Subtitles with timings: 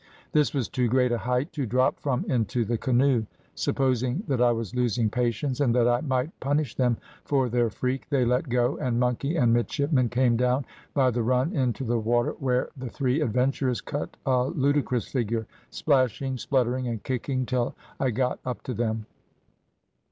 [0.31, 3.25] This was too great a height to drop from into the canoe.
[3.53, 8.09] Supposing that I was losing patience, and that I might punish them for their freak,
[8.09, 12.31] they let go, and monkey and midshipmen came down by the run into the water,
[12.39, 18.39] where the three adventurers cut a ludicrous figure, splashing, spluttering, and kicking till I got
[18.43, 19.05] up to them.